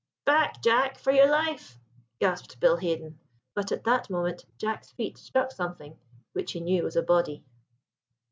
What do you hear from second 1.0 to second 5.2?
your life!" gasped Bill Haden; but at that moment Jack's feet